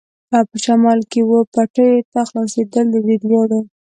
په 0.49 0.57
شمال 0.65 0.99
کې 1.11 1.19
وه 1.29 1.39
پټیو 1.53 2.05
ته 2.11 2.19
خلاصېدل، 2.29 2.85
د 2.91 2.95
دې 3.05 3.15
دواړو. 3.23 3.59